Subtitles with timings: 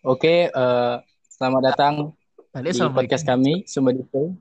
[0.00, 0.96] Oke, eh,
[1.28, 2.16] selamat datang
[2.48, 4.32] Tadi di podcast kami, Sumber Dito.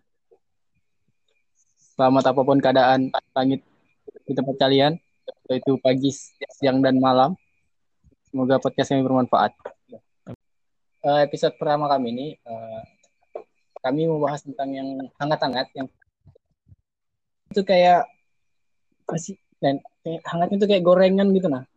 [1.75, 3.67] Selamat apa pun keadaan langit
[4.23, 4.95] di tempat kalian,
[5.51, 6.15] yaitu pagi,
[6.55, 7.35] siang, dan malam.
[8.31, 9.51] Semoga podcast kami bermanfaat.
[11.03, 12.81] Eh, episode pertama kami ini, eh,
[13.83, 15.91] kami membahas tentang yang hangat-hangat, yang
[17.51, 18.07] itu kayak
[19.11, 19.83] masih dan
[20.23, 21.67] hangatnya itu kayak gorengan gitu nah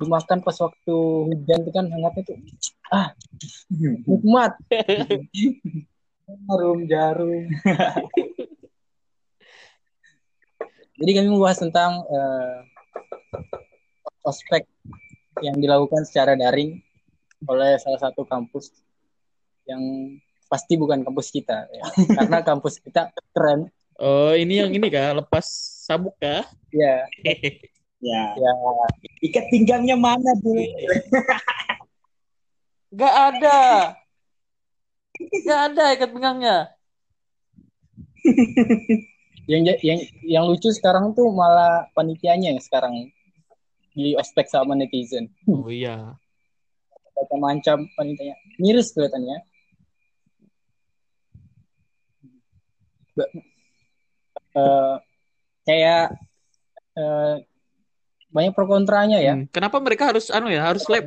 [0.00, 0.96] dimakan pas waktu
[1.28, 2.38] hujan itu kan hangatnya tuh
[2.88, 3.12] ah
[4.08, 4.56] nikmat
[6.48, 7.44] jarum jarum
[11.00, 12.64] jadi kami membahas tentang uh,
[14.24, 14.64] ospek
[15.44, 16.80] yang dilakukan secara daring
[17.48, 18.72] oleh salah satu kampus
[19.64, 19.80] yang
[20.50, 21.84] pasti bukan kampus kita ya.
[22.20, 25.12] karena kampus kita keren Oh, ini yang ini kah?
[25.12, 25.44] Lepas
[25.84, 26.40] sabuk kah?
[26.72, 27.04] Iya.
[28.00, 28.22] ya.
[28.32, 28.52] Ya.
[29.20, 30.56] Ikat pinggangnya mana, Bu?
[32.96, 33.58] Gak ada.
[35.44, 36.56] Gak ada ikat pinggangnya.
[39.50, 43.12] yang yang yang lucu sekarang tuh malah panitianya yang sekarang
[43.92, 45.28] di ospek sama netizen.
[45.48, 46.16] Oh iya.
[47.16, 48.36] Macam-macam panitianya.
[48.56, 49.44] Miris kelihatannya
[54.54, 54.96] uh,
[55.66, 56.14] kayak
[56.96, 57.36] uh,
[58.30, 59.34] banyak pro kontranya ya.
[59.34, 59.46] Hmm.
[59.50, 61.06] Kenapa mereka harus anu ya, harus lab?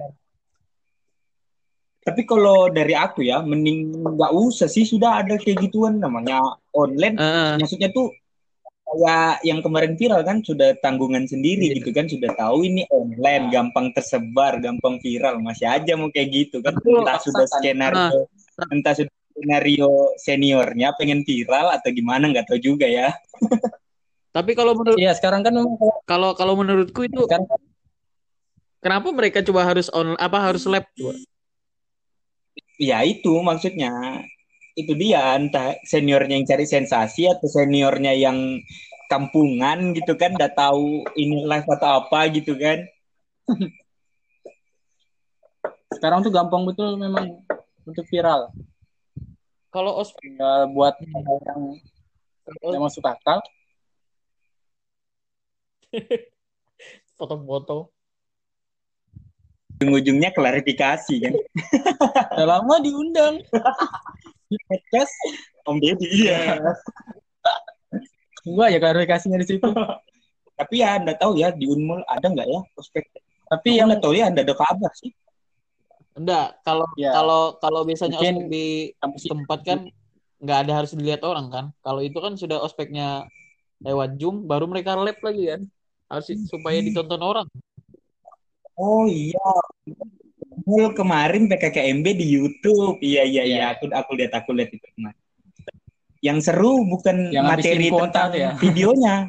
[2.04, 6.44] Tapi kalau dari aku ya, mending nggak usah sih sudah ada kayak gituan namanya
[6.76, 7.16] online.
[7.16, 7.56] Uh.
[7.56, 8.12] Maksudnya tuh
[8.94, 11.76] kayak yang kemarin viral kan sudah tanggungan sendiri yeah.
[11.82, 16.62] gitu kan sudah tahu ini online gampang tersebar gampang viral masih aja mau kayak gitu
[16.62, 18.70] kan entah sudah skenario uh.
[18.70, 23.10] entah sudah skenario seniornya pengen viral atau gimana nggak tahu juga ya.
[24.34, 25.53] Tapi kalau menurut Iya, sekarang kan
[26.09, 27.62] kalau kalau menurutku itu sekarang, kan
[28.81, 31.14] kenapa mereka coba harus on apa harus lab coba?
[32.81, 34.25] Ya itu maksudnya.
[34.73, 38.58] Itu dia entah seniornya yang cari sensasi atau seniornya yang
[39.06, 42.81] kampungan gitu kan udah tahu ini live atau apa gitu kan.
[45.94, 47.38] Sekarang tuh gampang betul memang
[47.85, 48.50] untuk viral.
[49.69, 51.78] Kalau os tinggal buat yang
[52.66, 53.38] yang masuk akal.
[57.18, 57.94] Foto-foto.
[59.81, 61.34] Ujung-ujungnya klarifikasi kan.
[62.38, 63.42] Udah lama diundang.
[64.48, 65.14] Di podcast
[65.68, 66.08] Om Deddy.
[66.08, 66.62] Iya.
[68.44, 69.70] Tunggu aja klarifikasinya di situ.
[70.53, 73.03] Tapi ya Anda tahu ya di Unmul ada nggak ya prospek?
[73.50, 75.12] Tapi yang tahu ya Anda ada kabar sih.
[76.14, 77.09] Enggak, kalau ya.
[77.09, 78.66] kalau kalau biasanya Mungkin ospek di
[79.02, 79.80] kampus tempat kan
[80.44, 81.66] nggak ada harus dilihat orang kan.
[81.82, 83.26] Kalau itu kan sudah ospeknya
[83.82, 85.62] lewat Zoom, baru mereka lab lagi kan.
[86.13, 87.50] Harus supaya ditonton orang.
[88.78, 89.50] Oh iya.
[90.69, 93.01] Mul kemarin PKKMB di YouTube.
[93.01, 95.18] Iya iya iya, aku aku lihat aku lihat itu kemarin.
[96.22, 98.53] Yang seru bukan yang materi tentang ya.
[98.62, 99.25] videonya.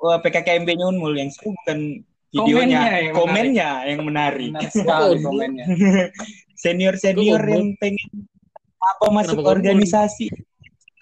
[0.00, 2.02] PKKMB-nya Unmul yang seru bukan
[2.34, 3.86] videonya, komennya yang komennya menarik.
[3.86, 4.50] yang menarik.
[4.74, 5.66] sekali komennya.
[6.58, 8.26] senior senior yang pengen
[8.80, 10.26] apa masuk Kenapa organisasi.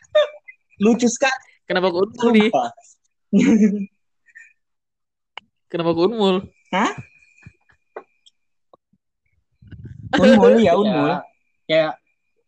[0.85, 1.65] Lucu sekali.
[1.65, 2.51] Kenapa unmul nih?
[5.69, 6.49] Kenapa kau unmul?
[6.73, 6.93] Hah?
[10.25, 11.13] Unmul ya unmul.
[11.13, 11.21] Ya,
[11.69, 11.93] kayak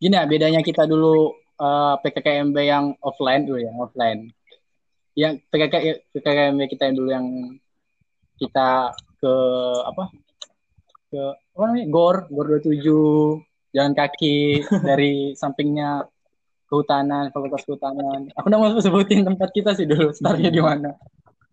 [0.00, 4.32] gini ya bedanya kita dulu uh, eh, PKKMB yang offline dulu ya offline.
[5.12, 5.74] Yang PKK
[6.16, 7.26] PKKMB kita yang dulu yang
[8.40, 9.34] kita ke
[9.84, 10.08] apa
[11.12, 16.08] ke apa namanya gor gor 27 jalan kaki dari sampingnya
[16.72, 20.96] kehutanan fakultas kehutanan aku nggak mau sebutin tempat kita sih dulu startnya di mana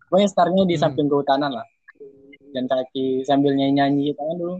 [0.08, 0.82] pokoknya startnya di hmm.
[0.82, 1.66] samping kehutanan lah.
[2.56, 4.56] Jalan kaki sambil nyanyi nyanyi kita kan dulu.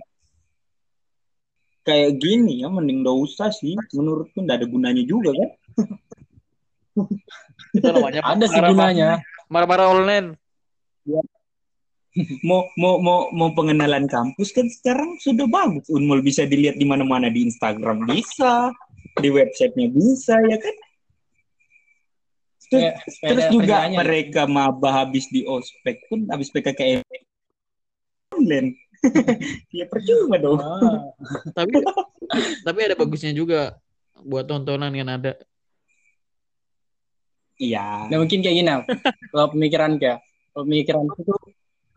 [1.88, 3.74] Kayak gini ya mending gak usah sih.
[3.96, 5.50] Menurutku nggak ada gunanya juga kan.
[7.76, 9.24] Itu namanya ada sih gunanya.
[9.48, 10.36] Marah-marah online
[11.08, 11.20] ya,
[12.48, 15.88] mau mau mau mau pengenalan kampus kan sekarang sudah bagus.
[15.88, 18.72] Unmul bisa dilihat di mana-mana di Instagram bisa
[19.18, 20.74] di websitenya bisa ya kan
[22.68, 27.04] terus, terus juga mereka maba habis di ospek pun habis PKKM
[28.36, 28.76] online
[29.78, 31.12] ya percuma dong ah.
[31.56, 31.80] tapi
[32.66, 33.78] tapi ada bagusnya juga
[34.20, 35.38] buat tontonan yang ada
[37.56, 38.70] iya nah mungkin kayak gini
[39.32, 40.20] kalau pemikiran kayak
[40.52, 41.34] pemikiran itu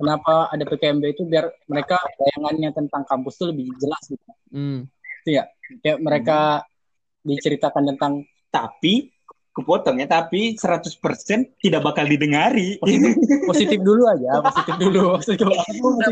[0.02, 4.30] kenapa ada PKMB itu biar mereka bayangannya tentang kampus itu lebih jelas gitu.
[4.50, 4.90] Hmm.
[5.30, 5.46] ya.
[5.86, 7.30] Kayak mereka hmm.
[7.30, 8.14] diceritakan tentang
[8.50, 9.14] tapi
[9.52, 12.80] kepotongnya tapi 100% tidak bakal didengari.
[12.80, 13.14] Positif,
[13.52, 15.20] positif dulu aja, positif dulu.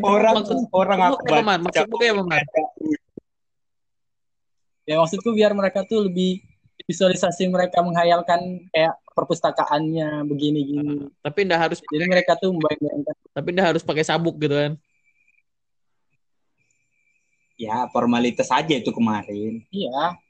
[0.04, 1.58] Orang maksud, orang apa?
[1.60, 2.46] Maksudmu kayak
[4.90, 6.42] ya maksudku biar mereka tuh lebih
[6.90, 13.16] visualisasi mereka menghayalkan kayak perpustakaannya begini gini tapi ndak harus jadi mereka tuh membayangkan.
[13.38, 14.74] Tapi ndak harus pakai sabuk gitu kan?
[17.60, 19.62] Ya formalitas aja itu kemarin.
[19.70, 20.18] Iya.
[20.18, 20.29] Aku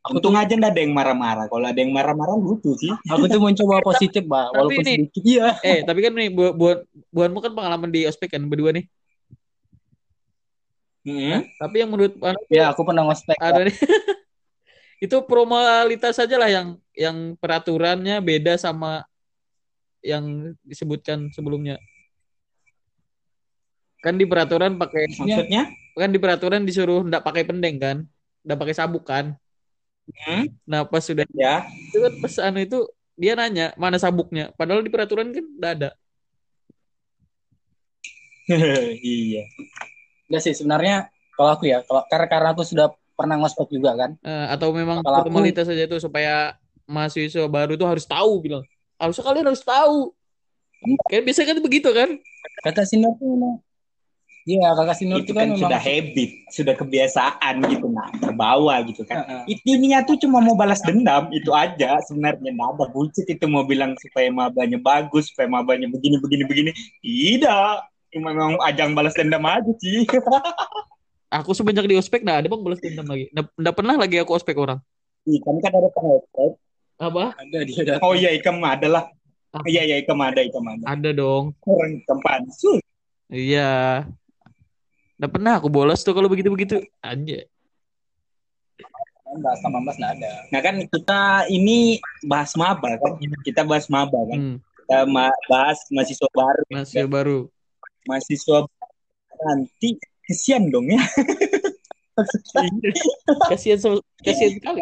[0.00, 1.44] Untung tuh, aja ndak ada yang marah-marah.
[1.52, 2.88] Kalau ada yang marah-marah lucu sih.
[3.12, 4.46] Aku tuh mencoba positif, Mbak.
[4.56, 5.22] Walaupun nih, sedikit.
[5.28, 5.48] Iya.
[5.60, 6.78] Eh, tapi kan nih buat buat
[7.12, 8.88] buatmu kan pengalaman di ospek kan berdua nih.
[11.00, 11.48] Hmm.
[11.56, 12.12] tapi yang menurut
[12.52, 13.36] Ya, aku pernah ngospek.
[13.36, 13.76] Ada nih.
[15.04, 19.04] itu formalitas saja lah yang yang peraturannya beda sama
[20.00, 21.76] yang disebutkan sebelumnya.
[24.00, 25.68] Kan di peraturan pakai maksudnya?
[25.92, 27.96] Kan di peraturan disuruh ndak pakai pendeng kan?
[28.44, 29.36] Ndak pakai sabuk kan?
[30.26, 30.44] Hmm?
[30.66, 32.78] Nah pas sudah ya itu kan pas anu itu
[33.20, 35.90] dia nanya mana sabuknya, padahal di peraturan kan tidak ada.
[39.04, 39.44] iya.
[40.26, 44.16] Enggak sih sebenarnya kalau aku ya, kalau karena karena aku sudah pernah ngospek juga kan.
[44.24, 46.56] Uh, atau memang kalau formalitas saja itu supaya
[46.88, 48.64] mahasiswa baru itu harus tahu bilang.
[48.96, 50.16] Harusnya kalian harus tahu.
[51.12, 52.08] Kayak biasa kan begitu kan?
[52.64, 53.60] Kata sinar tuh
[54.48, 59.20] Iya, kakak senior itu kan, kan sudah habit, sudah kebiasaan gitu, nah terbawa gitu kan.
[59.20, 59.52] Uh -uh.
[59.52, 62.48] Intinya tuh cuma mau balas dendam itu aja sebenarnya.
[62.48, 66.70] Nggak ada bullshit itu mau bilang supaya mabanya bagus, supaya mabanya begini begini begini.
[67.04, 67.74] Tidak,
[68.16, 70.08] cuma memang ajang balas dendam aja sih.
[71.40, 73.28] aku semenjak di ospek nah ada bang balas dendam lagi.
[73.36, 74.80] Nggak pernah lagi aku ospek orang.
[75.28, 76.50] Ikan kan ada pengospek.
[77.00, 77.24] Apa?
[77.36, 77.94] Ada dia ada.
[78.00, 79.04] Oh iya ikam ada lah.
[79.64, 80.84] Iya iya ikam ada ikam ada.
[80.84, 81.56] Ada dong.
[81.64, 82.80] Orang pansus.
[83.30, 84.04] Iya.
[85.20, 86.80] Nggak pernah aku bolos tuh kalau begitu-begitu.
[87.04, 87.44] Aja.
[89.36, 90.32] Bahas sama Mas nggak ada.
[90.48, 93.20] Nah kan kita ini bahas maba kan.
[93.44, 94.40] Kita bahas maba kan.
[94.40, 94.56] Hmm.
[94.64, 95.04] Kita
[95.52, 96.62] bahas mahasiswa baru.
[96.72, 97.12] Mahasiswa kan?
[97.12, 97.38] baru.
[98.08, 98.58] Mahasiswa
[99.44, 101.04] nanti kesian dong ya.
[103.52, 103.76] kasihan
[104.24, 104.80] kasihan sekali.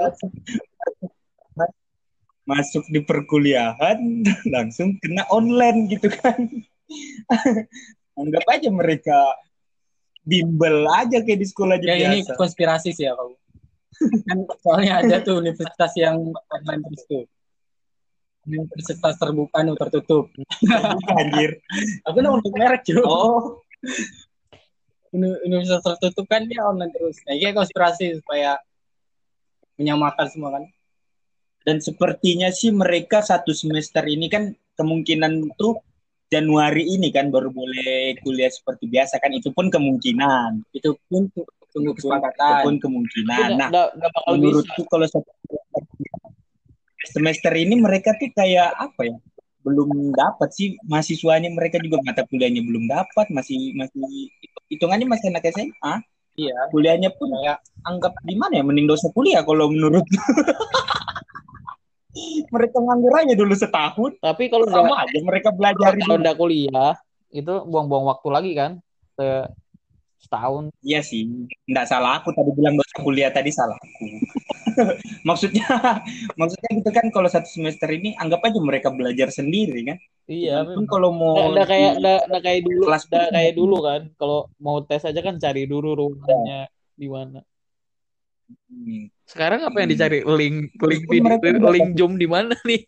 [2.47, 4.23] Masuk di perkuliahan
[4.55, 6.47] langsung kena online gitu kan.
[8.23, 9.35] Anggap aja mereka
[10.29, 12.13] bimbel aja kayak di sekolah aja ya, biasa.
[12.13, 13.39] ini konspirasi sih ya kamu
[13.99, 17.25] kan soalnya ada tuh universitas yang online terus tuh.
[18.49, 20.33] Universitas terbuka nih tertutup.
[21.21, 21.61] Anjir.
[22.09, 23.43] Aku nggak untuk merek juga oh.
[25.45, 27.21] Universitas tertutup kan dia online terus.
[27.27, 28.57] Nah ini konspirasi supaya
[29.77, 30.65] menyamakan semua kan.
[31.67, 35.77] Dan sepertinya sih mereka satu semester ini kan kemungkinan tuh
[36.29, 40.61] Januari ini kan baru boleh kuliah seperti biasa kan itu pun kemungkinan.
[40.77, 41.33] Itu pun
[41.73, 43.49] tunggu kesepakatan itu pun kemungkinan.
[43.57, 45.09] Nah da, da, menurutku kalau
[47.09, 49.17] semester ini mereka tuh kayak apa ya
[49.65, 50.77] belum dapat sih.
[50.85, 54.29] Mahasiswanya mereka juga mata kuliahnya belum dapat masih masih
[54.69, 55.95] hitungannya masih anak SMA
[56.37, 56.57] iya.
[56.69, 57.57] Kuliahnya pun ya
[57.89, 60.05] anggap di mana ya mending dosa kuliah kalau menurut
[62.49, 64.13] mereka nganggur aja dulu setahun.
[64.21, 66.93] Tapi kalau sama aja mereka belajar kalau udah kuliah
[67.29, 68.71] itu buang-buang waktu lagi kan
[69.17, 69.29] se
[70.19, 70.75] setahun.
[70.83, 71.31] Iya sih,
[71.71, 74.07] nggak salah aku tadi bilang dosa kuliah tadi salah aku.
[75.29, 75.67] maksudnya
[76.39, 79.99] maksudnya gitu kan kalau satu semester ini anggap aja mereka belajar sendiri kan.
[80.29, 80.67] Iya.
[80.69, 84.01] Pun kalau mau udah kayak udah kayak dulu udah kayak dulu kan.
[84.21, 86.71] Kalau mau tes aja kan cari dulu rumahnya ya.
[86.99, 87.41] di mana.
[88.49, 89.13] Hmm.
[89.29, 90.25] Sekarang apa yang dicari?
[90.25, 92.81] Link link video, link Zoom di mana nih?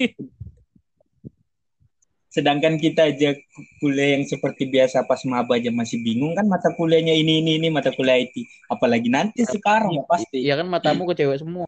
[2.30, 3.34] Sedangkan kita aja
[3.82, 7.68] kuliah yang seperti biasa pas maba aja masih bingung kan mata kuliahnya ini ini ini
[7.68, 8.46] mata kuliah IT.
[8.70, 10.38] Apalagi nanti sekarang ya pasti.
[10.46, 11.66] Ya kan matamu ke cewek semua.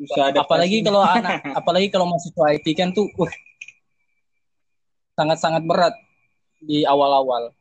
[0.00, 3.32] Bisa ada apalagi kalau anak apalagi kalau mahasiswa IT kan tuh uh,
[5.14, 5.94] sangat-sangat berat
[6.64, 7.52] di awal-awal.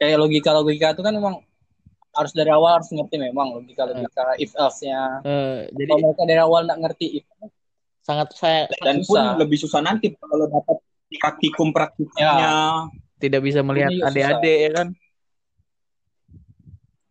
[0.00, 1.44] Kayak logika-logika itu kan memang
[2.16, 6.00] harus dari awal harus ngerti memang logika logika uh, if else nya uh, jadi kalau
[6.08, 7.24] mereka dari awal nggak ngerti if
[8.08, 9.36] sangat saya dan susah.
[9.36, 10.76] pun lebih susah nanti kalau dapat
[11.16, 12.56] praktikum praktikumnya ya.
[13.20, 14.88] tidak bisa melihat adik-adik ya kan?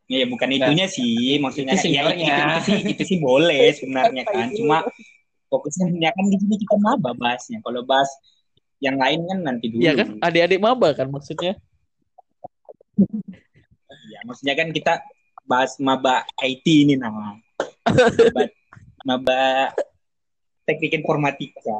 [0.07, 4.55] Iya bukan itunya sih, maksudnya itu, ya, itu, itu, sih itu sih boleh sebenarnya kan.
[4.55, 4.87] Cuma
[5.51, 7.59] fokusnya kan di sini kita maba bahasnya.
[7.59, 8.07] Kalau bahas
[8.79, 9.83] yang lain kan nanti dulu.
[9.83, 11.59] Iya kan, adik-adik maba kan maksudnya
[14.17, 14.93] ya maksudnya kan kita
[15.45, 17.37] bahas maba IT ini nama.
[17.85, 18.41] Maba,
[19.05, 19.41] maba
[20.67, 21.77] teknik informatika.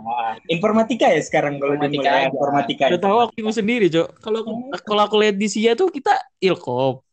[0.48, 2.84] Informatika ya sekarang kalau informatika dimulai informatika.
[2.94, 4.40] Udah tahu aku sendiri cok kalau
[4.86, 7.04] kalau aku lihat di SIA tuh kita ilkom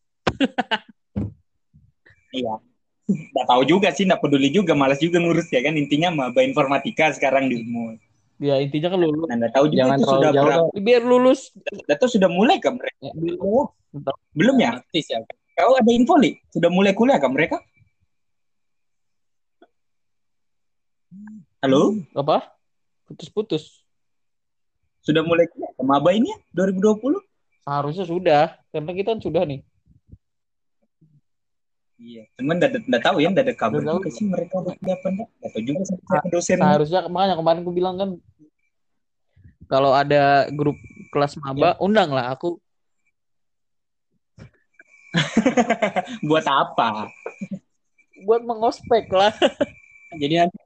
[2.34, 2.54] iya.
[3.04, 5.76] Nggak tahu juga sih nggak peduli juga malas juga ngurus ya kan.
[5.76, 7.98] Intinya maba informatika sekarang di umur
[8.42, 9.26] Ya intinya kan lulus.
[9.30, 10.46] Nah, tahu juga Jangan itu sudah jauh.
[10.50, 10.82] Berapa.
[10.82, 11.40] Biar lulus.
[11.86, 12.98] Data sudah mulai kan mereka?
[12.98, 13.70] Ya, belum.
[14.34, 14.82] Belum ya?
[14.82, 15.22] Artis ya.
[15.54, 16.34] Kau ada info nih?
[16.50, 17.62] Sudah mulai kuliah kan mereka?
[21.62, 21.94] Halo?
[22.12, 22.52] Apa?
[23.06, 23.86] Putus-putus.
[25.04, 27.22] Sudah mulai kuliah Maba ini ya 2020?
[27.64, 29.64] Seharusnya sudah, karena kita kan sudah nih.
[32.04, 35.28] Iya, cuman tidak tahu ya, tidak ada kabar juga sih mereka udah apa enggak.
[35.40, 36.60] Atau juga sama dosen.
[36.60, 38.10] Seharusnya makanya kemarin aku bilang kan
[39.72, 40.76] kalau ada grup
[41.08, 41.80] kelas maba, ya.
[41.80, 42.60] undang lah aku.
[46.28, 47.08] Buat apa?
[48.28, 49.32] Buat mengospek lah.
[50.20, 50.60] Jadi nanti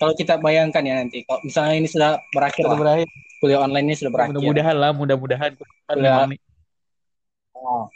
[0.00, 3.96] kalau kita bayangkan ya nanti kalau misalnya ini sudah berakhir sudah berakhir kuliah online ini
[3.96, 5.50] sudah berakhir mudah-mudahan lah mudah-mudahan
[5.86, 6.26] kuliah
[7.54, 7.86] oh.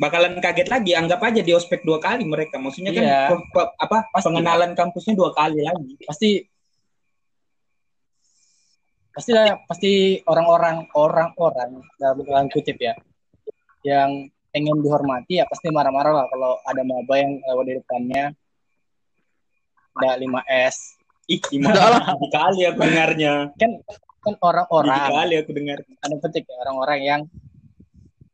[0.00, 3.28] Bakalan kaget lagi anggap aja di ospek dua kali mereka maksudnya kan yeah.
[3.76, 6.30] apa pasti, pengenalan kampusnya dua kali lagi pasti
[9.12, 9.92] pasti lah pasti
[10.24, 12.96] orang-orang orang-orang dalam kutip ya
[13.84, 18.24] yang pengen dihormati ya pasti marah-marah lah kalau ada maba yang lewat di depannya
[20.00, 21.78] ada 5S Ih, gimana?
[22.34, 23.54] kali aku dengarnya.
[23.54, 23.78] Kan
[24.18, 24.98] kan orang-orang.
[25.14, 25.78] kali aku dengar.
[26.02, 27.20] Ada penting ya orang-orang yang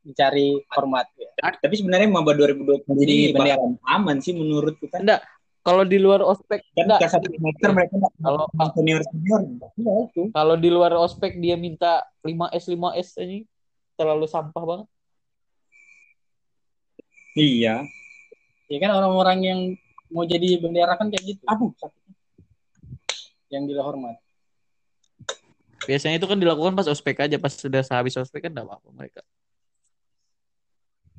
[0.06, 1.28] mencari hormat ya.
[1.58, 5.02] Tapi sebenarnya maba 2020 ini bakal aman sih menurutku kan.
[5.02, 5.26] Enggak.
[5.66, 8.46] Kalau di luar ospek kan enggak satu meter mereka kalau
[8.78, 9.42] senior senior
[9.74, 10.22] ya itu.
[10.30, 13.42] Kalau di luar ospek dia minta 5S 5S ini
[13.98, 14.88] terlalu sampah banget.
[17.34, 17.82] Iya.
[18.70, 19.60] Ya kan orang-orang yang
[20.08, 21.42] mau jadi bendera kan kayak gitu.
[21.50, 22.06] Aduh, sakit
[23.50, 24.18] yang hormat.
[25.86, 29.20] Biasanya itu kan dilakukan pas ospek aja, pas sudah sehabis ospek kan enggak apa-apa mereka.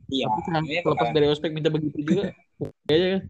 [0.08, 0.26] Iya.
[0.32, 0.64] Tapi kan,
[0.96, 2.32] lepas dari ospek minta begitu juga.
[2.88, 3.24] Kayaknya kan.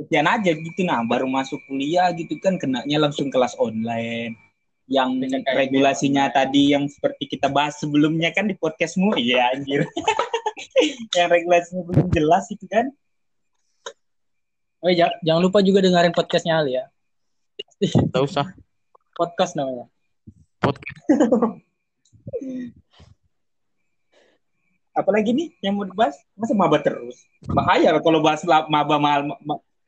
[0.00, 4.32] Kesian aja gitu nah, baru masuk kuliah gitu kan kenanya langsung kelas online.
[4.88, 9.84] Yang regulasinya tadi yang seperti kita bahas sebelumnya kan di podcastmu, iya anjir.
[11.14, 12.88] yang regulasinya belum jelas itu kan.
[14.80, 16.88] Oh iya, jangan lupa juga dengerin podcastnya Ali ya.
[17.76, 18.56] Tidak usah.
[19.12, 19.84] Podcast namanya.
[20.64, 21.04] Podcast.
[25.00, 26.16] Apalagi nih yang mau dibahas?
[26.36, 27.24] Masa maba terus?
[27.48, 28.96] Bahaya kalau bahas maba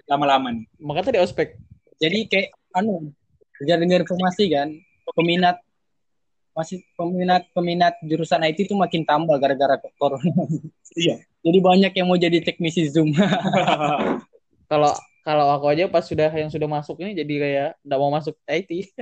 [0.09, 0.67] lama-lama nih.
[0.81, 1.61] Makanya tadi ospek.
[2.01, 3.13] Jadi kayak anu,
[3.63, 4.69] dengar dengar informasi kan,
[5.15, 5.63] peminat
[6.53, 10.25] masih peminat peminat jurusan IT itu makin tambah gara-gara corona.
[10.93, 11.25] Iya.
[11.41, 13.17] Jadi banyak yang mau jadi teknisi Zoom.
[14.71, 14.93] kalau
[15.25, 18.93] kalau aku aja pas sudah yang sudah masuk ini jadi kayak nggak mau masuk IT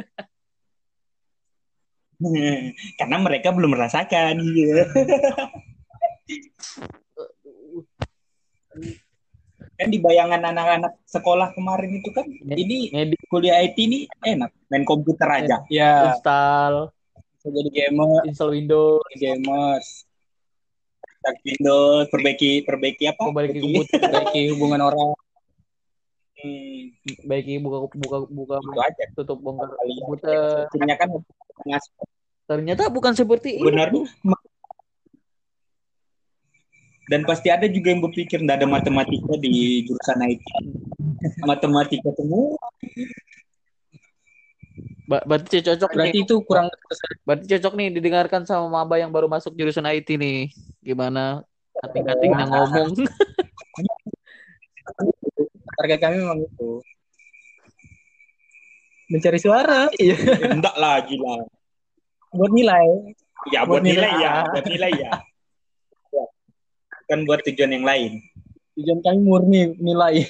[3.00, 4.86] karena mereka belum merasakan gitu.
[9.90, 13.20] Di bayangan anak-anak sekolah kemarin itu kan ini Ngedit.
[13.26, 15.60] kuliah IT ini enak main komputer aja.
[15.66, 16.94] Ya install.
[17.40, 18.22] Jadi gamer.
[18.28, 19.04] Install Windows.
[19.18, 19.88] Gamers.
[21.44, 23.28] Windows perbaiki perbaiki apa?
[23.28, 23.60] Perbaiki,
[23.92, 24.42] perbaiki.
[24.56, 25.08] hubungan orang.
[26.40, 26.80] Hmm.
[27.28, 29.04] Baiki buka buka buka itu aja.
[29.12, 30.68] tutup bongkar komputer.
[30.72, 31.08] Ternyata kan
[32.48, 33.92] ternyata bukan seperti benar.
[33.92, 34.08] itu.
[37.10, 40.46] Dan pasti ada juga yang berpikir tidak ada matematika di jurusan IT.
[41.42, 42.54] matematika semua.
[45.10, 46.24] Ba berarti cocok berarti nih.
[46.24, 46.70] itu kurang
[47.26, 50.54] berarti cocok nih didengarkan sama maba yang baru masuk jurusan IT nih.
[50.78, 51.42] Gimana?
[51.82, 52.94] Kating-katingnya ngomong.
[55.80, 56.70] target kami memang itu
[59.10, 60.16] mencari suara iya
[60.52, 61.40] enggak lagi lah
[62.36, 63.16] buat nilai
[63.50, 65.12] ya buat, buat nilai, nilai ya buat nilai ya
[67.10, 68.22] kan buat tujuan yang lain
[68.78, 70.22] tujuan kami murni nilai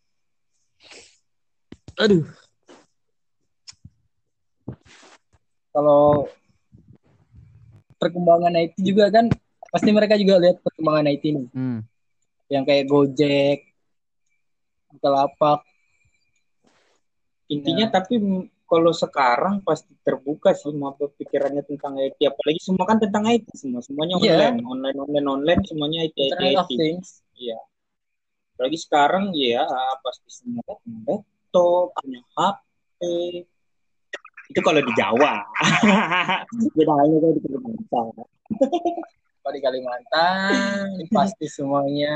[2.02, 2.24] aduh
[5.70, 6.32] kalau
[8.00, 9.28] perkembangan IT juga kan
[9.68, 11.78] pasti mereka juga lihat perkembangan IT nih hmm.
[12.48, 13.70] yang kayak Gojek
[14.90, 15.62] Bukalapak.
[17.50, 17.94] Intinya ya.
[17.94, 18.18] tapi
[18.70, 23.82] kalau sekarang pasti terbuka sih mau pikirannya tentang IT apalagi semua kan tentang IT semua.
[23.82, 24.54] Semuanya yeah.
[24.54, 26.70] online online online online semuanya IT IT IT
[27.34, 27.58] iya.
[28.54, 29.66] Apalagi sekarang ya
[30.06, 31.18] pasti semua punya
[31.50, 33.00] laptop punya HP
[34.50, 35.34] itu kalau di Jawa.
[36.74, 38.06] Beda halnya kalau di Kalimantan.
[39.40, 40.86] Kalau di Kalimantan
[41.16, 42.14] pasti semuanya.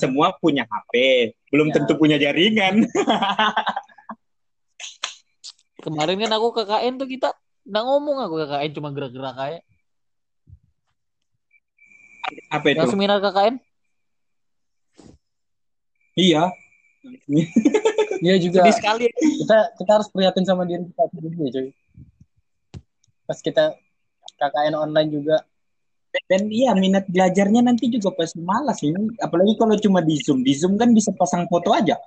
[0.00, 0.92] Semua punya HP,
[1.52, 1.74] belum ya.
[1.76, 2.88] tentu punya jaringan.
[5.84, 7.28] Kemarin kan aku KKN tuh kita
[7.68, 9.62] nggak ngomong aku KKN cuma gerak-gerak kayak.
[12.48, 12.78] Apa itu?
[12.80, 13.54] Yang seminar KKN?
[16.16, 16.44] Iya.
[18.24, 18.64] Iya juga.
[18.64, 19.04] Sedih sekali.
[19.12, 21.68] Kita kita harus prihatin sama diri kita sendiri, cuy.
[23.28, 23.76] Pas kita
[24.40, 25.36] KKN online juga
[26.30, 30.54] dan iya minat belajarnya nanti juga pasti malas ini apalagi kalau cuma di zoom di
[30.54, 31.98] zoom kan bisa pasang foto aja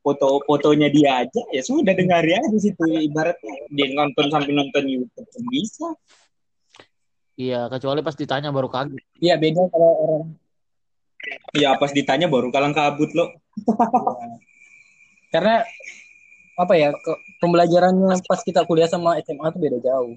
[0.00, 3.54] foto fotonya dia aja ya sudah dengar ya di situ ibaratnya.
[3.72, 5.88] Dia nonton sambil nonton YouTube bisa.
[7.36, 9.02] Iya kecuali pas ditanya baru kaget.
[9.20, 10.26] Iya beda kalau orang.
[11.52, 13.32] Iya pas ditanya baru kalang kabut lo.
[15.34, 15.60] Karena
[16.56, 17.12] apa ya ke,
[17.44, 20.16] pembelajarannya pas kita kuliah sama SMA tuh beda jauh.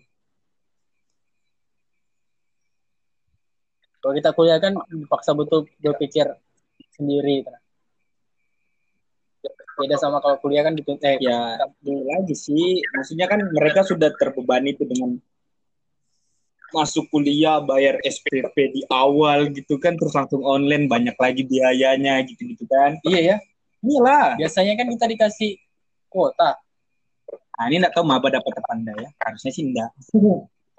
[4.00, 6.31] Kalau kita kuliah kan dipaksa betul berpikir
[6.95, 7.59] sendiri kan
[9.79, 11.00] beda sama kalau kuliah kan gitu.
[11.00, 12.83] Eh ya dulu lagi sih.
[13.00, 15.15] Maksudnya kan mereka sudah terbebani itu dengan
[16.69, 22.45] masuk kuliah bayar SPP di awal gitu kan terus langsung online banyak lagi biayanya gitu
[22.45, 23.00] gitu kan.
[23.07, 23.38] Iya ya
[23.79, 25.51] iyalah biasanya kan kita dikasih
[26.12, 26.59] kuota.
[27.29, 29.09] Nah ini nggak tahu maba dapat apa enggak ya.
[29.24, 29.89] Harusnya sih enggak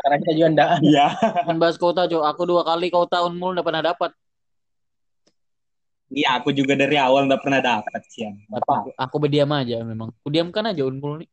[0.01, 1.07] karena kita juga enggak iya.
[1.49, 2.23] Membahas kuota Jo.
[2.25, 4.11] Aku dua kali kuota unmul enggak pernah dapat
[6.11, 8.27] Iya, aku juga dari awal nggak pernah dapat sih.
[8.51, 8.91] Apa?
[8.99, 10.11] Aku berdiam aja memang.
[10.11, 11.31] Aku diamkan aja Unmul nih.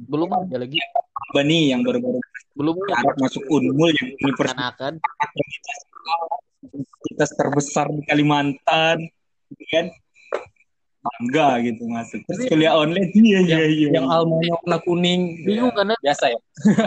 [0.00, 0.80] Belum aja lagi.
[1.28, 2.16] Apa nih yang baru-baru
[2.58, 4.94] belum harus masuk Unmul yang universitas akan
[6.58, 8.98] universitas terbesar di Kalimantan,
[9.70, 9.86] kan?
[10.98, 12.20] Bangga gitu masuk.
[12.26, 13.88] Terus kuliah online iya iya iya.
[13.94, 15.46] Yang almonya warna kuning.
[15.46, 15.94] Bingung kan?
[16.02, 16.40] Biasa ya.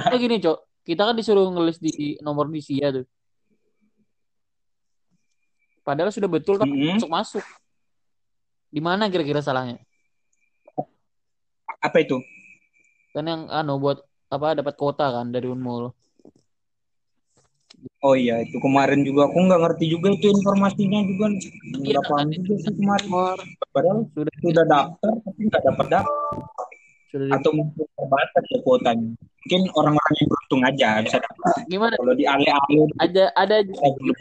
[0.10, 0.58] Kayak gini, Cok.
[0.82, 3.06] Kita kan disuruh ngelis di nomor di SIA tuh.
[5.92, 7.04] Padahal sudah betul tapi mm-hmm.
[7.04, 7.44] masuk masuk.
[8.72, 9.76] Di mana kira-kira salahnya?
[11.84, 12.16] Apa itu?
[13.12, 14.00] Kan yang anu buat
[14.32, 15.92] apa dapat kota kan dari Unmul.
[18.00, 21.28] Oh iya itu kemarin juga aku nggak ngerti juga itu informasinya juga
[21.84, 23.10] iya, kan, juga sih kemarin.
[23.76, 26.38] Padahal sudah sudah daftar tapi nggak dapat daftar.
[27.12, 29.12] Sudah Atau mungkin terbatas ya kuotanya.
[29.20, 31.68] Mungkin orang-orang yang beruntung aja bisa dapat.
[31.68, 31.94] Gimana?
[32.00, 34.16] Kalau di ale-ale ada ada belum